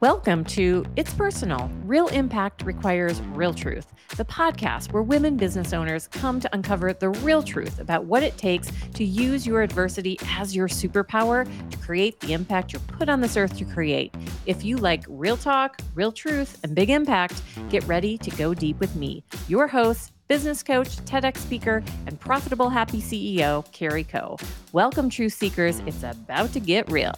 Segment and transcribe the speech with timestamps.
[0.00, 6.06] Welcome to It's Personal Real Impact Requires Real Truth, the podcast where women business owners
[6.08, 10.54] come to uncover the real truth about what it takes to use your adversity as
[10.54, 14.14] your superpower to create the impact you're put on this earth to create.
[14.44, 17.40] If you like real talk, real truth, and big impact,
[17.70, 22.68] get ready to go deep with me, your host, business coach, TEDx speaker, and profitable
[22.68, 24.36] happy CEO, Carrie Koh.
[24.72, 25.80] Welcome, truth seekers.
[25.86, 27.14] It's about to get real.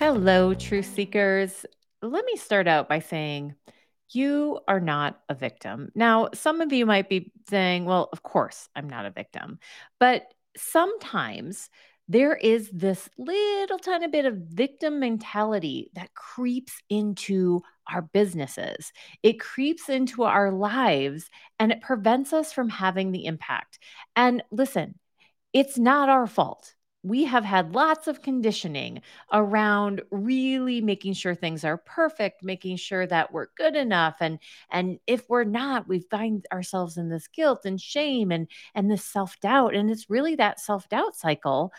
[0.00, 1.66] Hello, truth seekers.
[2.00, 3.54] Let me start out by saying
[4.14, 5.92] you are not a victim.
[5.94, 9.58] Now, some of you might be saying, well, of course, I'm not a victim.
[9.98, 10.22] But
[10.56, 11.68] sometimes
[12.08, 17.60] there is this little tiny bit of victim mentality that creeps into
[17.92, 18.94] our businesses.
[19.22, 21.28] It creeps into our lives
[21.58, 23.78] and it prevents us from having the impact.
[24.16, 24.98] And listen,
[25.52, 29.00] it's not our fault we have had lots of conditioning
[29.32, 34.38] around really making sure things are perfect making sure that we're good enough and
[34.70, 39.04] and if we're not we find ourselves in this guilt and shame and and this
[39.04, 41.72] self-doubt and it's really that self-doubt cycle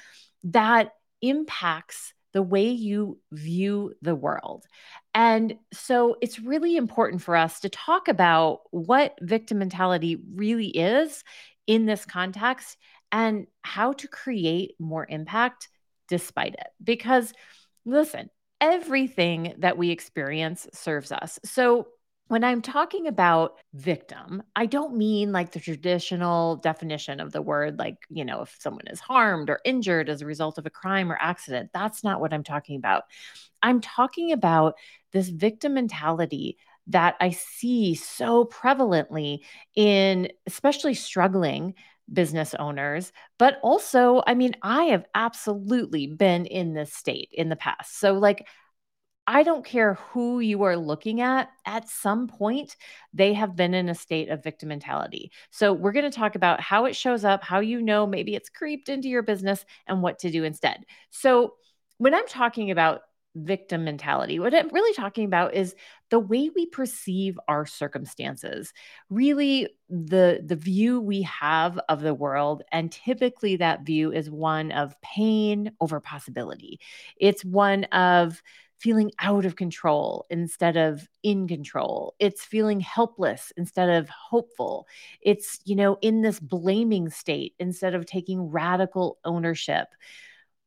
[0.44, 4.66] that impacts the way you view the world.
[5.14, 11.24] And so it's really important for us to talk about what victim mentality really is
[11.68, 12.78] in this context
[13.12, 15.70] and how to create more impact
[16.08, 16.68] despite it.
[16.84, 17.34] Because
[17.86, 21.40] listen, everything that we experience serves us.
[21.44, 21.88] So
[22.28, 27.78] when I'm talking about victim, I don't mean like the traditional definition of the word,
[27.78, 31.12] like, you know, if someone is harmed or injured as a result of a crime
[31.12, 31.72] or accident.
[31.74, 33.04] That's not what I'm talking about.
[33.62, 34.76] I'm talking about
[35.12, 39.40] this victim mentality that I see so prevalently
[39.76, 41.74] in especially struggling
[42.12, 47.56] business owners, but also, I mean, I have absolutely been in this state in the
[47.56, 48.00] past.
[48.00, 48.48] So, like,
[49.28, 52.76] I don't care who you are looking at, at some point,
[53.14, 55.32] they have been in a state of victim mentality.
[55.52, 58.50] So, we're going to talk about how it shows up, how you know maybe it's
[58.50, 60.84] creeped into your business, and what to do instead.
[61.12, 61.54] So,
[61.98, 63.02] when I'm talking about
[63.36, 64.40] victim mentality.
[64.40, 65.76] What I'm really talking about is
[66.10, 68.74] the way we perceive our circumstances.
[69.10, 74.72] Really the the view we have of the world and typically that view is one
[74.72, 76.80] of pain over possibility.
[77.18, 78.42] It's one of
[78.82, 82.16] feeling out of control instead of in control.
[82.18, 84.88] It's feeling helpless instead of hopeful.
[85.22, 89.88] It's, you know, in this blaming state instead of taking radical ownership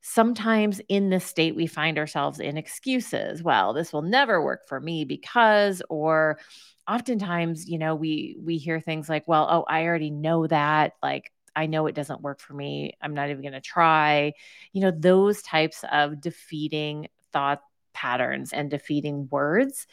[0.06, 4.78] sometimes in this state we find ourselves in excuses well this will never work for
[4.78, 6.38] me because or
[6.87, 11.32] oftentimes you know we we hear things like well oh i already know that like
[11.56, 14.32] i know it doesn't work for me i'm not even going to try.
[14.75, 17.62] You know those types of defeating thought
[17.94, 19.86] patterns and defeating words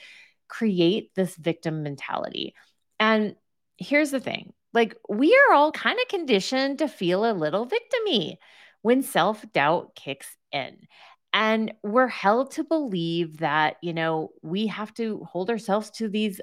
[0.49, 2.53] create this victim mentality.
[2.99, 3.35] And
[3.77, 8.35] here's the thing like we are all kind of conditioned to feel a little victimy
[8.81, 10.77] when self doubt kicks in.
[11.33, 16.41] And we're held to believe that, you know, we have to hold ourselves to these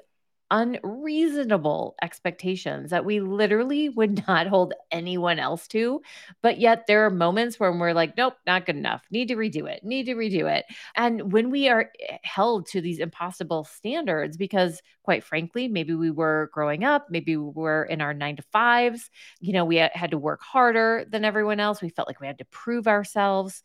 [0.51, 6.01] unreasonable expectations that we literally would not hold anyone else to.
[6.41, 9.03] But yet there are moments when we're like, nope, not good enough.
[9.11, 9.83] Need to redo it.
[9.83, 10.65] Need to redo it.
[10.95, 16.11] And when we are eh, held to these impossible standards, because quite frankly, maybe we
[16.11, 20.11] were growing up, maybe we were in our nine to fives, you know, we had
[20.11, 21.81] to work harder than everyone else.
[21.81, 23.63] We felt like we had to prove ourselves.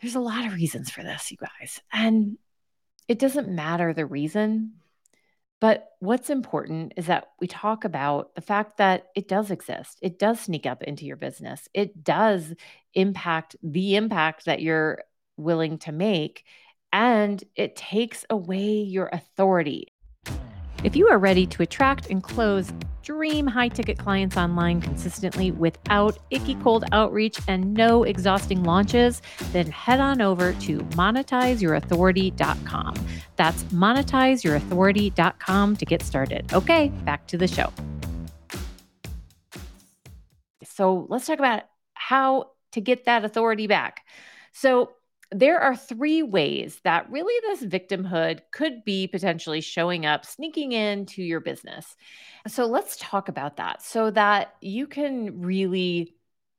[0.00, 1.80] There's a lot of reasons for this, you guys.
[1.92, 2.38] And
[3.06, 4.74] it doesn't matter the reason
[5.60, 9.98] but what's important is that we talk about the fact that it does exist.
[10.00, 11.68] It does sneak up into your business.
[11.74, 12.54] It does
[12.94, 15.04] impact the impact that you're
[15.36, 16.44] willing to make.
[16.92, 19.89] And it takes away your authority.
[20.82, 26.18] If you are ready to attract and close dream high ticket clients online consistently without
[26.30, 29.20] icky cold outreach and no exhausting launches,
[29.52, 32.94] then head on over to monetizeyourauthority.com.
[33.36, 36.50] That's monetizeyourauthority.com to get started.
[36.52, 37.70] Okay, back to the show.
[40.64, 44.06] So let's talk about how to get that authority back.
[44.52, 44.92] So,
[45.32, 51.22] there are three ways that really this victimhood could be potentially showing up, sneaking into
[51.22, 51.96] your business.
[52.48, 56.14] So let's talk about that so that you can really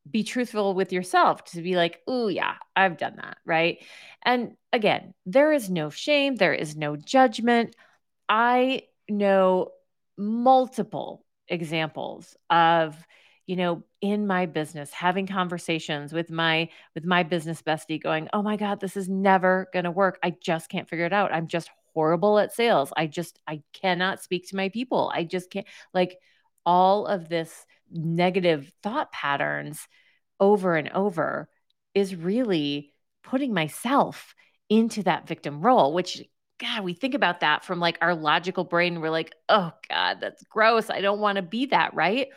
[0.10, 3.38] be truthful with yourself to be like, oh, yeah, I've done that.
[3.46, 3.84] Right.
[4.24, 7.76] And again, there is no shame, there is no judgment.
[8.28, 9.70] I know
[10.18, 12.96] multiple examples of
[13.52, 18.42] you know, in my business, having conversations with my with my business bestie going, "Oh
[18.42, 20.18] my god, this is never going to work.
[20.24, 21.34] I just can't figure it out.
[21.34, 22.94] I'm just horrible at sales.
[22.96, 25.12] I just I cannot speak to my people.
[25.14, 26.18] I just can't like
[26.66, 29.86] all of this negative thought patterns
[30.40, 31.50] over and over
[31.94, 34.34] is really putting myself
[34.70, 36.24] into that victim role, which
[36.58, 39.02] God, we think about that from like our logical brain.
[39.02, 40.90] We're like, oh God, that's gross.
[40.90, 42.30] I don't want to be that, right?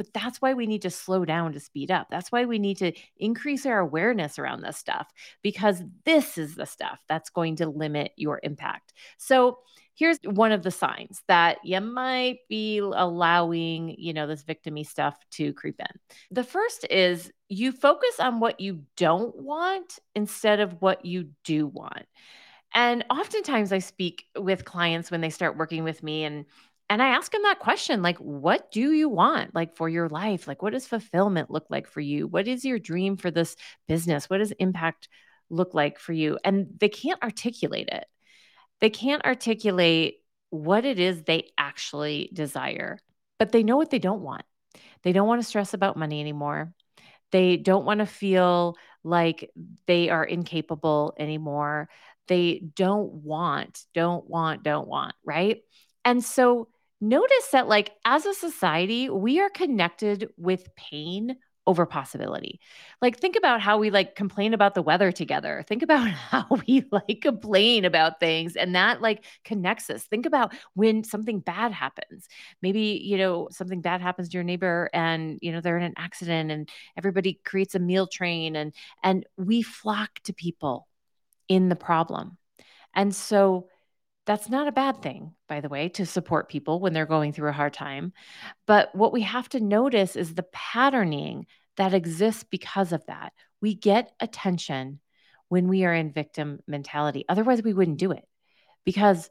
[0.00, 2.06] But that's why we need to slow down to speed up.
[2.10, 5.06] That's why we need to increase our awareness around this stuff
[5.42, 8.94] because this is the stuff that's going to limit your impact.
[9.18, 9.58] So,
[9.94, 15.18] here's one of the signs that you might be allowing, you know, this victimy stuff
[15.32, 16.00] to creep in.
[16.30, 21.66] The first is you focus on what you don't want instead of what you do
[21.66, 22.06] want.
[22.72, 26.46] And oftentimes I speak with clients when they start working with me and
[26.90, 30.48] and I ask them that question like what do you want like for your life?
[30.48, 32.26] Like what does fulfillment look like for you?
[32.26, 33.54] What is your dream for this
[33.86, 34.28] business?
[34.28, 35.08] What does impact
[35.48, 36.38] look like for you?
[36.44, 38.04] And they can't articulate it.
[38.80, 40.16] They can't articulate
[40.50, 42.98] what it is they actually desire.
[43.38, 44.42] But they know what they don't want.
[45.04, 46.74] They don't want to stress about money anymore.
[47.30, 49.50] They don't want to feel like
[49.86, 51.88] they are incapable anymore.
[52.26, 55.62] They don't want, don't want, don't want, right?
[56.04, 56.68] And so
[57.00, 61.36] notice that, like, as a society, we are connected with pain
[61.66, 62.58] over possibility.
[63.00, 65.64] Like think about how we like complain about the weather together.
[65.68, 70.04] Think about how we like complain about things and that like connects us.
[70.04, 72.26] Think about when something bad happens.
[72.60, 75.94] Maybe, you know, something bad happens to your neighbor and, you know, they're in an
[75.96, 78.74] accident and everybody creates a meal train and
[79.04, 80.88] and we flock to people
[81.48, 82.36] in the problem.
[82.94, 83.68] And so
[84.30, 87.48] that's not a bad thing, by the way, to support people when they're going through
[87.48, 88.12] a hard time.
[88.64, 91.46] But what we have to notice is the patterning
[91.76, 93.32] that exists because of that.
[93.60, 95.00] We get attention
[95.48, 97.24] when we are in victim mentality.
[97.28, 98.24] Otherwise, we wouldn't do it
[98.84, 99.28] because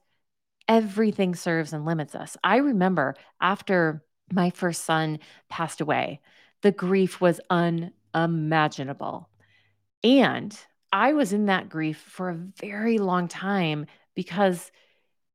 [0.67, 2.35] everything serves and limits us.
[2.43, 4.03] I remember after
[4.33, 6.19] my first son passed away,
[6.61, 9.29] the grief was unimaginable.
[10.03, 10.53] And
[10.91, 14.69] I was in that grief for a very long time because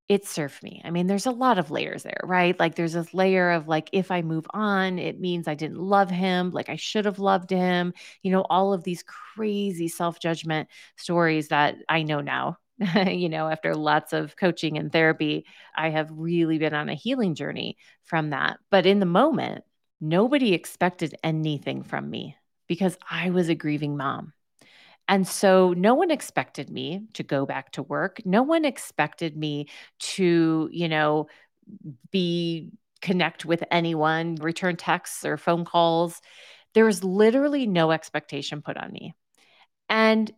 [0.08, 0.82] it served me.
[0.84, 2.58] I mean, there's a lot of layers there, right?
[2.58, 6.10] Like there's this layer of like if I move on, it means I didn't love
[6.10, 7.94] him, like I should have loved him.
[8.22, 12.58] You know, all of these crazy self-judgment stories that I know now.
[13.06, 17.34] you know, after lots of coaching and therapy, I have really been on a healing
[17.34, 18.58] journey from that.
[18.70, 19.64] But in the moment,
[20.00, 22.36] nobody expected anything from me
[22.66, 24.32] because I was a grieving mom.
[25.08, 28.20] And so no one expected me to go back to work.
[28.24, 29.68] No one expected me
[29.98, 31.28] to, you know,
[32.10, 32.70] be
[33.02, 36.20] connect with anyone, return texts or phone calls.
[36.72, 39.14] There was literally no expectation put on me.
[39.88, 40.32] And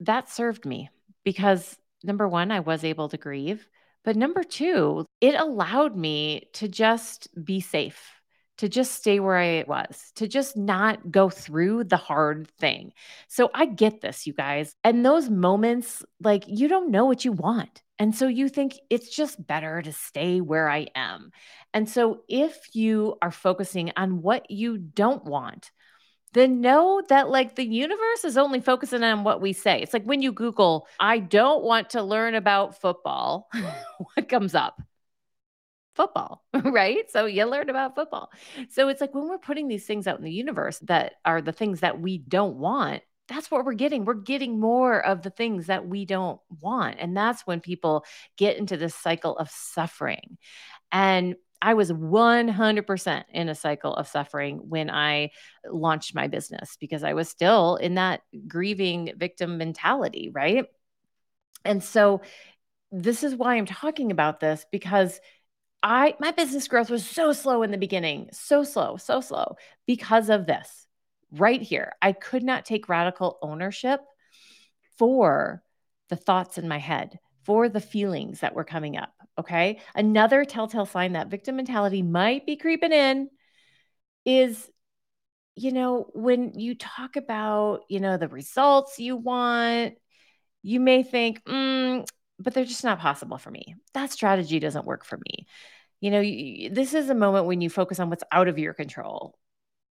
[0.00, 0.90] that served me
[1.24, 3.66] because number one, I was able to grieve.
[4.04, 8.21] But number two, it allowed me to just be safe
[8.58, 12.92] to just stay where I was, to just not go through the hard thing.
[13.28, 14.74] So I get this, you guys.
[14.84, 17.82] And those moments, like you don't know what you want.
[17.98, 21.30] And so you think it's just better to stay where I am.
[21.72, 25.70] And so if you are focusing on what you don't want,
[26.32, 29.80] then know that like the universe is only focusing on what we say.
[29.82, 33.48] It's like when you Google, I don't want to learn about football,
[34.14, 34.80] what comes up?
[35.94, 37.10] Football, right?
[37.10, 38.30] So you learn about football.
[38.70, 41.52] So it's like when we're putting these things out in the universe that are the
[41.52, 44.04] things that we don't want, that's what we're getting.
[44.04, 46.96] We're getting more of the things that we don't want.
[46.98, 48.04] And that's when people
[48.36, 50.38] get into this cycle of suffering.
[50.90, 55.30] And I was 100% in a cycle of suffering when I
[55.70, 60.66] launched my business because I was still in that grieving victim mentality, right?
[61.64, 62.22] And so
[62.90, 65.20] this is why I'm talking about this because
[65.82, 70.30] I my business growth was so slow in the beginning, so slow, so slow because
[70.30, 70.86] of this.
[71.32, 74.00] Right here, I could not take radical ownership
[74.98, 75.62] for
[76.08, 79.80] the thoughts in my head, for the feelings that were coming up, okay?
[79.94, 83.30] Another telltale sign that victim mentality might be creeping in
[84.24, 84.68] is
[85.54, 89.94] you know, when you talk about, you know, the results you want,
[90.62, 92.06] you may think, mm,
[92.42, 93.76] but they're just not possible for me.
[93.94, 95.46] That strategy doesn't work for me.
[96.00, 96.22] You know,
[96.74, 99.36] this is a moment when you focus on what's out of your control.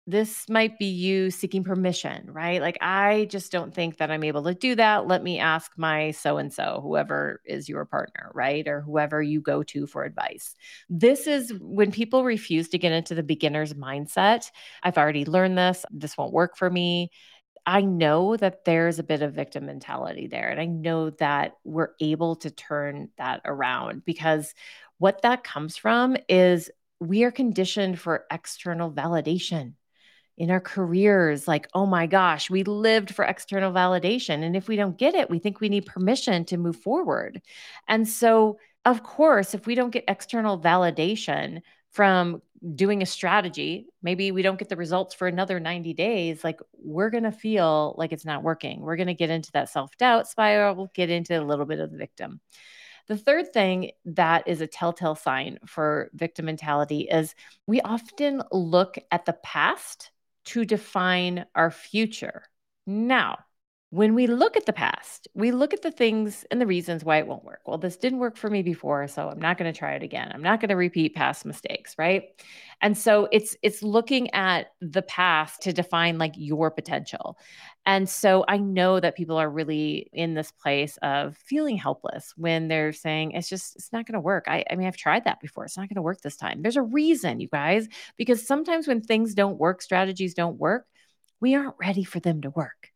[0.08, 2.60] this might be you seeking permission, right?
[2.60, 5.08] Like, I just don't think that I'm able to do that.
[5.08, 8.68] Let me ask my so and so, whoever is your partner, right?
[8.68, 10.56] Or whoever you go to for advice.
[10.90, 14.50] This is when people refuse to get into the beginner's mindset.
[14.82, 15.86] I've already learned this.
[15.92, 17.12] This won't work for me.
[17.66, 20.50] I know that there's a bit of victim mentality there.
[20.50, 24.54] And I know that we're able to turn that around because
[24.98, 29.74] what that comes from is we are conditioned for external validation
[30.38, 34.76] in our careers like oh my gosh we lived for external validation and if we
[34.76, 37.42] don't get it we think we need permission to move forward
[37.88, 42.42] and so of course if we don't get external validation from
[42.76, 47.10] doing a strategy maybe we don't get the results for another 90 days like we're
[47.10, 50.76] going to feel like it's not working we're going to get into that self-doubt spiral
[50.76, 52.40] we'll get into a little bit of the victim
[53.08, 57.36] the third thing that is a telltale sign for victim mentality is
[57.68, 60.12] we often look at the past
[60.46, 62.44] to define our future.
[62.88, 63.40] Now,
[63.92, 67.18] when we look at the past, we look at the things and the reasons why
[67.18, 67.60] it won't work.
[67.68, 70.32] Well, this didn't work for me before, so I'm not going to try it again.
[70.34, 72.24] I'm not going to repeat past mistakes, right?
[72.82, 77.38] And so it's it's looking at the past to define like your potential.
[77.86, 82.70] And so I know that people are really in this place of feeling helpless when
[82.70, 84.46] they're saying it's just it's not going to work.
[84.48, 85.66] I I mean I've tried that before.
[85.66, 86.62] It's not going to work this time.
[86.62, 90.86] There's a reason, you guys, because sometimes when things don't work, strategies don't work,
[91.42, 92.91] we aren't ready for them to work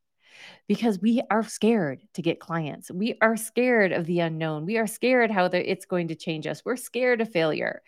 [0.68, 2.92] because we are scared to get clients.
[2.92, 4.66] We are scared of the unknown.
[4.66, 6.64] We are scared how the, it's going to change us.
[6.66, 7.82] We're scared of failure.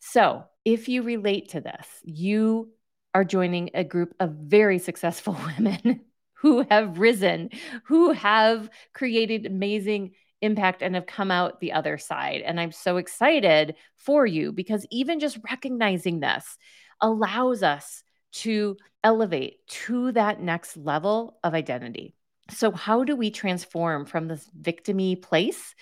[0.00, 2.70] So, if you relate to this, you
[3.14, 6.00] are joining a group of very successful women
[6.34, 7.50] who have risen,
[7.84, 12.42] who have created amazing impact and have come out the other side.
[12.42, 16.58] And I'm so excited for you because even just recognizing this
[17.00, 18.02] allows us
[18.34, 22.14] to elevate to that next level of identity.
[22.50, 25.74] So, how do we transform from this victimy place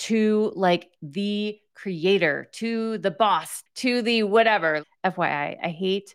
[0.00, 4.82] to like the creator, to the boss, to the whatever?
[5.04, 6.14] FYI, I hate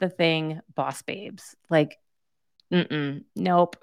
[0.00, 1.54] the thing boss babes.
[1.70, 1.98] Like,
[2.72, 3.76] mm nope.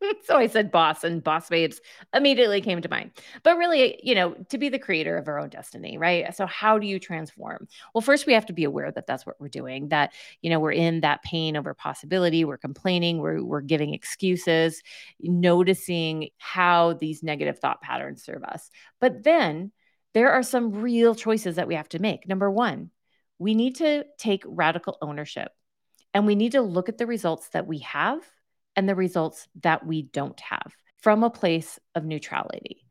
[0.24, 1.80] so I said boss, and boss babes
[2.14, 3.12] immediately came to mind.
[3.42, 6.34] But really, you know, to be the creator of our own destiny, right?
[6.34, 7.68] So, how do you transform?
[7.94, 10.60] Well, first, we have to be aware that that's what we're doing, that, you know,
[10.60, 14.82] we're in that pain over possibility, we're complaining, we're, we're giving excuses,
[15.20, 18.70] noticing how these negative thought patterns serve us.
[19.00, 19.72] But then
[20.14, 22.28] there are some real choices that we have to make.
[22.28, 22.90] Number one,
[23.38, 25.52] we need to take radical ownership
[26.12, 28.20] and we need to look at the results that we have
[28.76, 32.84] and the results that we don't have from a place of neutrality.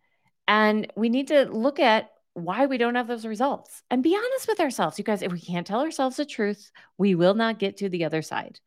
[0.47, 4.47] And we need to look at why we don't have those results and be honest
[4.47, 4.97] with ourselves.
[4.97, 8.05] You guys, if we can't tell ourselves the truth, we will not get to the
[8.05, 8.59] other side.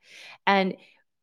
[0.46, 0.76] And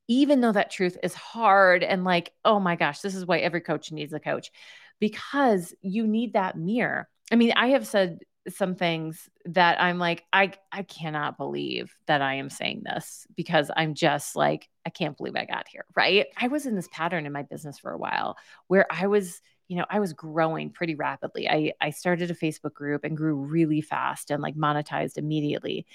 [0.08, 3.62] even though that truth is hard and like, oh my gosh, this is why every
[3.62, 4.52] coach needs a coach
[5.00, 7.08] because you need that mirror.
[7.32, 12.22] I mean, I have said some things that I'm like, I I cannot believe that
[12.22, 15.86] I am saying this because I'm just like, I can't believe I got here.
[15.96, 16.28] Right.
[16.38, 19.78] I was in this pattern in my business for a while where I was, you
[19.78, 21.50] know, I was growing pretty rapidly.
[21.50, 25.86] I I started a Facebook group and grew really fast and like monetized immediately.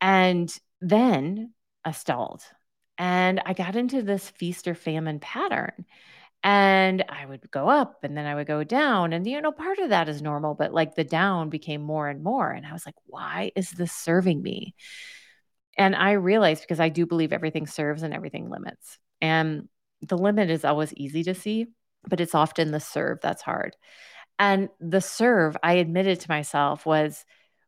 [0.00, 1.52] And then
[1.84, 2.42] I stalled.
[2.96, 5.86] And I got into this feast or famine pattern
[6.44, 9.12] and I would go up and then I would go down.
[9.12, 12.22] And, you know, part of that is normal, but like the down became more and
[12.22, 12.50] more.
[12.50, 14.74] And I was like, why is this serving me?
[15.76, 18.98] And I realized because I do believe everything serves and everything limits.
[19.20, 19.68] And
[20.02, 21.66] the limit is always easy to see,
[22.08, 23.76] but it's often the serve that's hard.
[24.38, 27.24] And the serve, I admitted to myself, was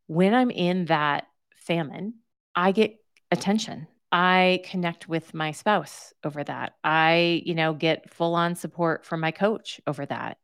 [0.06, 2.14] when I'm in that famine,
[2.54, 2.96] I get
[3.30, 3.88] attention.
[4.12, 6.74] I connect with my spouse over that.
[6.82, 10.38] I, you know, get full on support from my coach over that.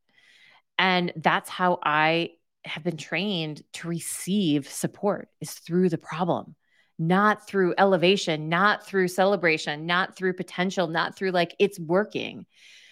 [0.78, 2.30] And that's how I
[2.64, 6.54] have been trained to receive support is through the problem,
[6.98, 12.46] not through elevation, not through celebration, not through potential, not through like it's working.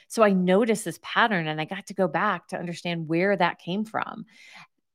[0.08, 3.58] So I noticed this pattern and I got to go back to understand where that
[3.58, 4.26] came from.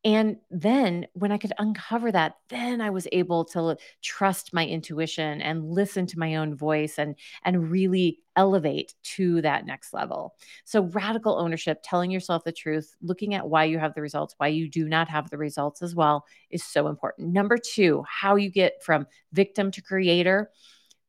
[0.05, 5.41] And then when I could uncover that, then I was able to trust my intuition
[5.41, 10.35] and listen to my own voice and and really elevate to that next level.
[10.63, 14.47] So radical ownership, telling yourself the truth, looking at why you have the results, why
[14.47, 17.33] you do not have the results as well is so important.
[17.33, 20.49] Number 2, how you get from victim to creator,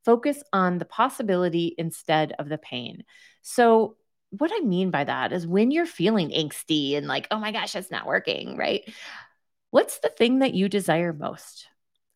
[0.05, 3.05] focus on the possibility instead of the pain.
[3.43, 3.97] So
[4.31, 7.75] what I mean by that is when you're feeling angsty and like, oh my gosh,
[7.75, 8.83] it's not working, right?
[9.71, 11.69] What's the thing that you desire most?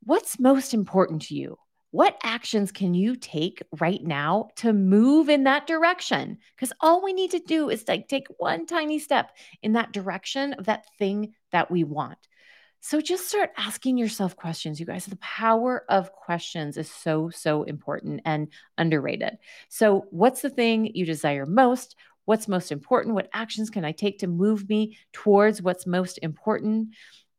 [0.03, 1.59] What's most important to you?
[1.91, 6.39] What actions can you take right now to move in that direction?
[6.57, 9.31] Because all we need to do is like take one tiny step
[9.63, 12.19] in that direction of that thing that we want.
[12.87, 15.07] So just start asking yourself questions, you guys.
[15.07, 19.39] The power of questions is so, so important and underrated.
[19.71, 21.97] So, what's the thing you desire most?
[22.27, 23.15] What's most important?
[23.15, 26.91] What actions can I take to move me towards what's most important?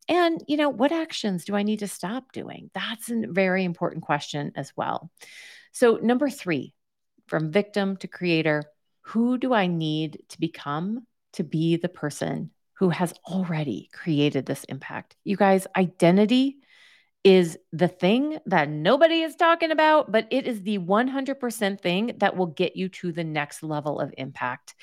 [0.08, 2.68] And, you know, what actions do I need to stop doing?
[2.74, 5.12] That's a very important question as well.
[5.70, 6.74] So, number three,
[7.28, 8.64] from victim to creator,
[9.02, 14.64] who do I need to become to be the person who has already created this
[14.64, 15.16] impact?
[15.24, 16.58] You guys, identity
[17.24, 22.36] is the thing that nobody is talking about, but it is the 100% thing that
[22.36, 24.74] will get you to the next level of impact.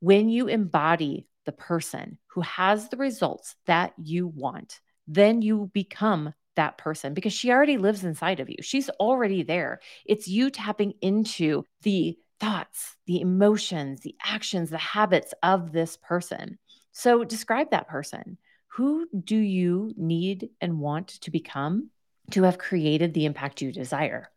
[0.00, 6.32] When you embody the person who has the results that you want, then you become
[6.56, 8.56] that person because she already lives inside of you.
[8.62, 9.80] She's already there.
[10.04, 16.58] It's you tapping into the thoughts, the emotions, the actions, the habits of this person.
[16.98, 18.38] So describe that person.
[18.68, 21.90] Who do you need and want to become
[22.30, 24.30] to have created the impact you desire?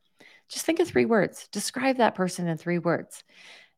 [0.49, 1.47] Just think of three words.
[1.53, 3.23] Describe that person in three words.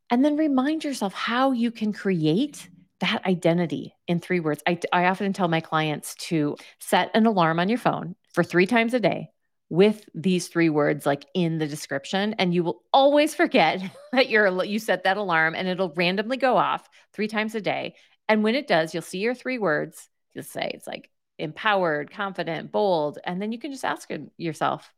[0.10, 2.68] And then remind yourself how you can create
[3.02, 4.64] that identity in three words.
[4.66, 8.66] I, I often tell my clients to set an alarm on your phone for three
[8.66, 9.30] times a day
[9.72, 14.66] with these three words like in the description and you will always forget that you're
[14.66, 17.96] you set that alarm and it'll randomly go off three times a day
[18.32, 20.10] and when it does you'll see your three words.
[20.34, 24.94] You'll say it's like empowered confident bold and then you can just ask yourself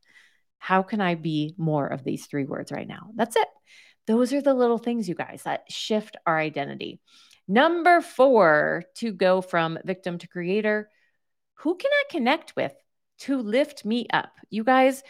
[0.58, 3.10] how can i be more of these three words right now?
[3.14, 3.48] That's it.
[4.06, 7.00] Those are the little things you guys that shift our identity.
[7.48, 10.88] Number four, to go from victim to creator,
[11.54, 12.72] who can I connect with
[13.20, 14.32] to lift me up?
[14.50, 15.02] You guys,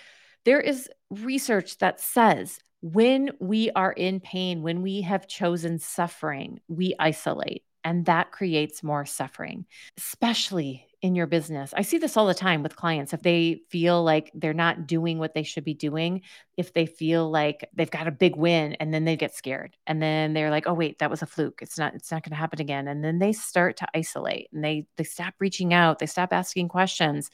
[0.44, 6.60] there is research that says when we are in pain, when we have chosen suffering,
[6.68, 9.66] we isolate, and that creates more suffering,
[9.98, 11.74] especially in your business.
[11.76, 13.12] I see this all the time with clients.
[13.12, 16.22] If they feel like they're not doing what they should be doing,
[16.56, 20.00] if they feel like they've got a big win and then they get scared and
[20.00, 21.60] then they're like, "Oh wait, that was a fluke.
[21.60, 24.64] It's not it's not going to happen again." And then they start to isolate and
[24.64, 27.30] they they stop reaching out, they stop asking questions.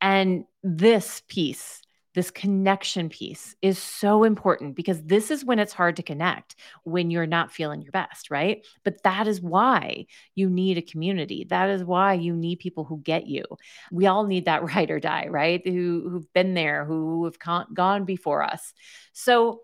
[0.00, 1.82] And this piece
[2.14, 7.10] this connection piece is so important because this is when it's hard to connect when
[7.10, 8.66] you're not feeling your best, right?
[8.84, 11.46] But that is why you need a community.
[11.48, 13.44] That is why you need people who get you.
[13.92, 15.60] We all need that ride or die, right?
[15.64, 17.38] Who who've been there, who have
[17.74, 18.72] gone before us.
[19.12, 19.62] So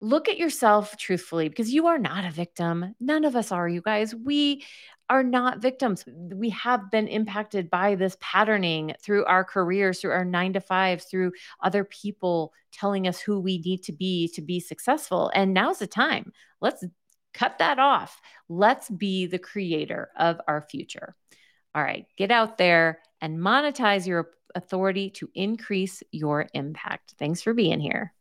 [0.00, 2.94] look at yourself truthfully because you are not a victim.
[2.98, 4.12] None of us are, you guys.
[4.14, 4.64] We
[5.12, 6.06] are not victims.
[6.06, 11.04] We have been impacted by this patterning through our careers, through our nine to fives,
[11.04, 15.30] through other people telling us who we need to be to be successful.
[15.34, 16.32] And now's the time.
[16.62, 16.82] Let's
[17.34, 18.22] cut that off.
[18.48, 21.14] Let's be the creator of our future.
[21.74, 27.16] All right, get out there and monetize your authority to increase your impact.
[27.18, 28.14] Thanks for being here.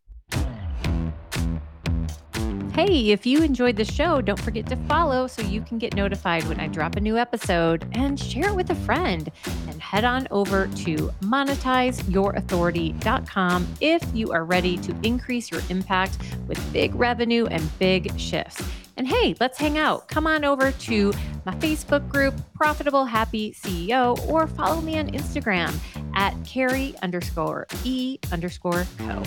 [2.74, 6.46] Hey, if you enjoyed the show, don't forget to follow so you can get notified
[6.46, 9.30] when I drop a new episode and share it with a friend.
[9.68, 16.72] And head on over to monetizeyourauthority.com if you are ready to increase your impact with
[16.72, 18.64] big revenue and big shifts.
[18.96, 20.08] And hey, let's hang out.
[20.08, 21.12] Come on over to
[21.46, 25.78] my Facebook group, Profitable Happy CEO, or follow me on Instagram
[26.16, 29.24] at Carrie underscore E underscore Koh.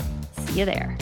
[0.47, 0.97] See you there.